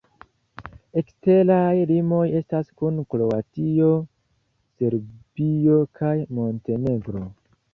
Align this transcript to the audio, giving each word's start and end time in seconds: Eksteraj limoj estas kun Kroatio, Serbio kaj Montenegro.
Eksteraj 1.01 1.73
limoj 1.91 2.21
estas 2.39 2.71
kun 2.81 2.97
Kroatio, 3.15 3.91
Serbio 4.81 5.79
kaj 6.01 6.17
Montenegro. 6.41 7.27